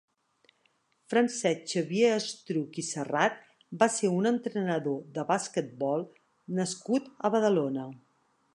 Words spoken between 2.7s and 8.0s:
i Serrat va ser un entrenador de basquetbol nascut a Badalona.